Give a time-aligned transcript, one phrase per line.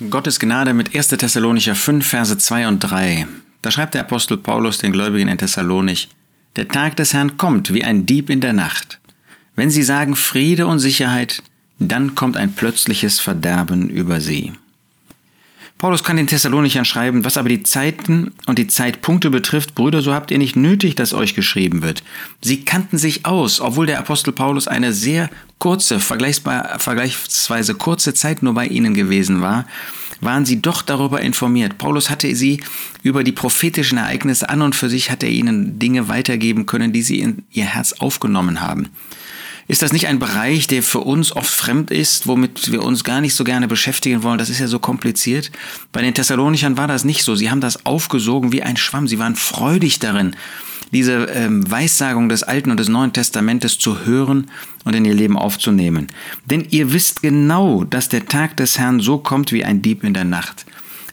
[0.00, 1.08] Gottes Gnade mit 1.
[1.08, 3.26] Thessalonicher 5, Verse 2 und 3.
[3.62, 6.08] Da schreibt der Apostel Paulus den Gläubigen in Thessalonich,
[6.54, 9.00] Der Tag des Herrn kommt wie ein Dieb in der Nacht.
[9.56, 11.42] Wenn sie sagen Friede und Sicherheit,
[11.80, 14.52] dann kommt ein plötzliches Verderben über sie.
[15.78, 20.12] Paulus kann den Thessalonichern schreiben, was aber die Zeiten und die Zeitpunkte betrifft, Brüder, so
[20.12, 22.02] habt ihr nicht nötig, dass euch geschrieben wird.
[22.40, 25.30] Sie kannten sich aus, obwohl der Apostel Paulus eine sehr
[25.60, 29.66] kurze, vergleichsweise kurze Zeit nur bei ihnen gewesen war,
[30.20, 31.78] waren sie doch darüber informiert.
[31.78, 32.60] Paulus hatte sie
[33.04, 37.02] über die prophetischen Ereignisse an und für sich hat er ihnen Dinge weitergeben können, die
[37.02, 38.88] sie in ihr Herz aufgenommen haben.
[39.68, 43.20] Ist das nicht ein Bereich, der für uns oft fremd ist, womit wir uns gar
[43.20, 44.38] nicht so gerne beschäftigen wollen?
[44.38, 45.52] Das ist ja so kompliziert.
[45.92, 47.34] Bei den Thessalonichern war das nicht so.
[47.34, 49.06] Sie haben das aufgesogen wie ein Schwamm.
[49.06, 50.34] Sie waren freudig darin,
[50.90, 54.50] diese ähm, Weissagung des Alten und des Neuen Testamentes zu hören
[54.84, 56.08] und in ihr Leben aufzunehmen.
[56.46, 60.14] Denn ihr wisst genau, dass der Tag des Herrn so kommt wie ein Dieb in
[60.14, 60.64] der Nacht.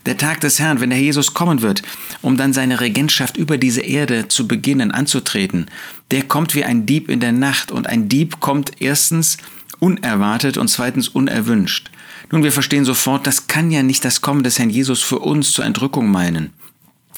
[0.06, 1.82] Der Tag des Herrn, wenn der Jesus kommen wird,
[2.22, 5.66] um dann seine Regentschaft über diese Erde zu beginnen, anzutreten,
[6.12, 7.72] der kommt wie ein Dieb in der Nacht.
[7.72, 9.36] Und ein Dieb kommt erstens
[9.80, 11.90] unerwartet und zweitens unerwünscht.
[12.30, 15.52] Nun, wir verstehen sofort, das kann ja nicht das Kommen des Herrn Jesus für uns
[15.52, 16.52] zur Entrückung meinen.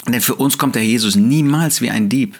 [0.06, 2.38] Denn für uns kommt der Jesus niemals wie ein Dieb.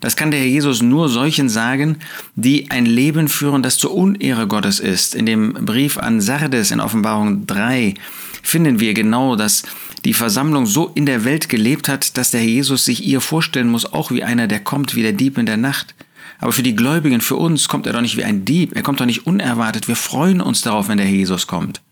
[0.00, 1.98] Das kann der Herr Jesus nur solchen sagen,
[2.36, 5.14] die ein Leben führen, das zur Unehre Gottes ist.
[5.14, 7.94] In dem Brief an Sardes in Offenbarung 3
[8.42, 9.62] finden wir genau, dass
[10.04, 13.68] die Versammlung so in der Welt gelebt hat, dass der Herr Jesus sich ihr vorstellen
[13.68, 15.94] muss, auch wie einer, der kommt, wie der Dieb in der Nacht.
[16.38, 19.00] Aber für die Gläubigen, für uns kommt er doch nicht wie ein Dieb, er kommt
[19.00, 19.88] doch nicht unerwartet.
[19.88, 21.82] Wir freuen uns darauf, wenn der Jesus kommt.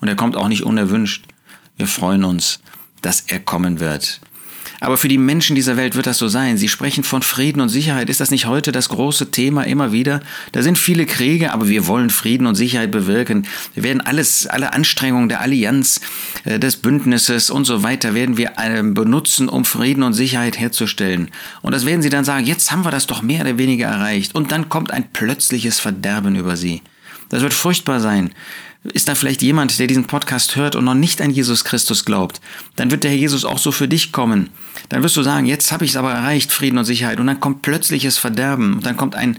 [0.00, 1.24] Und er kommt auch nicht unerwünscht.
[1.76, 2.60] Wir freuen uns,
[3.02, 4.20] dass er kommen wird.
[4.80, 6.56] Aber für die Menschen dieser Welt wird das so sein.
[6.56, 8.08] Sie sprechen von Frieden und Sicherheit.
[8.08, 10.20] Ist das nicht heute das große Thema immer wieder?
[10.52, 13.46] Da sind viele Kriege, aber wir wollen Frieden und Sicherheit bewirken.
[13.74, 16.00] Wir werden alles, alle Anstrengungen der Allianz,
[16.44, 21.30] äh, des Bündnisses und so weiter werden wir äh, benutzen, um Frieden und Sicherheit herzustellen.
[21.62, 24.34] Und das werden sie dann sagen, jetzt haben wir das doch mehr oder weniger erreicht.
[24.34, 26.82] Und dann kommt ein plötzliches Verderben über sie.
[27.30, 28.30] Das wird furchtbar sein.
[28.84, 32.40] Ist da vielleicht jemand, der diesen Podcast hört und noch nicht an Jesus Christus glaubt?
[32.76, 34.50] Dann wird der Herr Jesus auch so für dich kommen.
[34.88, 37.18] Dann wirst du sagen, jetzt habe ich es aber erreicht, Frieden und Sicherheit.
[37.18, 38.74] Und dann kommt plötzliches Verderben.
[38.74, 39.38] Und dann kommt ein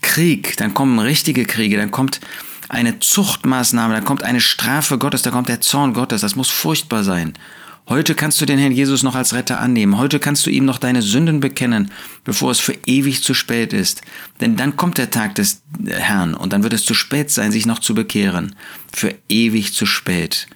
[0.00, 2.20] Krieg, dann kommen richtige Kriege, dann kommt
[2.68, 6.22] eine Zuchtmaßnahme, dann kommt eine Strafe Gottes, dann kommt der Zorn Gottes.
[6.22, 7.34] Das muss furchtbar sein.
[7.92, 9.98] Heute kannst du den Herrn Jesus noch als Retter annehmen.
[9.98, 11.90] Heute kannst du ihm noch deine Sünden bekennen,
[12.24, 14.00] bevor es für ewig zu spät ist.
[14.40, 17.66] Denn dann kommt der Tag des Herrn und dann wird es zu spät sein, sich
[17.66, 18.56] noch zu bekehren.
[18.94, 20.46] Für ewig zu spät.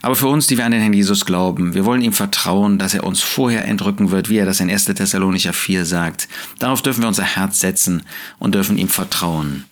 [0.00, 2.94] Aber für uns, die wir an den Herrn Jesus glauben, wir wollen ihm vertrauen, dass
[2.94, 4.86] er uns vorher entrücken wird, wie er das in 1.
[4.86, 6.26] Thessalonicher 4 sagt.
[6.58, 8.02] Darauf dürfen wir unser Herz setzen
[8.38, 9.66] und dürfen ihm vertrauen.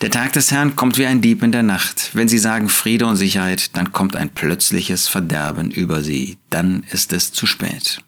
[0.00, 2.10] Der Tag des Herrn kommt wie ein Dieb in der Nacht.
[2.14, 6.36] Wenn sie sagen Friede und Sicherheit, dann kommt ein plötzliches Verderben über sie.
[6.50, 8.00] Dann ist es zu spät.